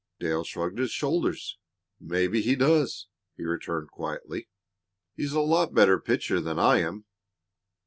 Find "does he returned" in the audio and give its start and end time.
2.55-3.91